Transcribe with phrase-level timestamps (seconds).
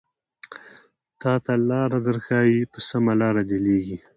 [1.21, 3.97] تاته لاره درښايې په سمه لاره دې ليږي